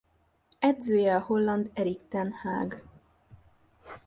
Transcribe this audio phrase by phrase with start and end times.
[0.59, 2.83] Edzője a holland Erik ten Hag.